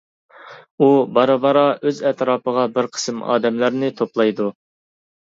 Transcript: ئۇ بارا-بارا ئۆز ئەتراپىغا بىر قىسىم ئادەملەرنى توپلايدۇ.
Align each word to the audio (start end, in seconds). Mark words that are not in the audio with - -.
ئۇ 0.83 0.85
بارا-بارا 1.17 1.65
ئۆز 1.89 1.99
ئەتراپىغا 2.11 2.63
بىر 2.77 2.89
قىسىم 2.95 3.19
ئادەملەرنى 3.35 3.91
توپلايدۇ. 4.01 4.49